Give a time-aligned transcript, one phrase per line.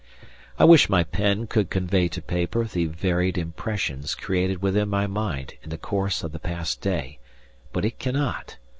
[0.57, 5.53] I wish my pen could convey to paper the varied impressions created within my mind
[5.61, 7.19] in the course of the past day;
[7.71, 8.57] but it cannot.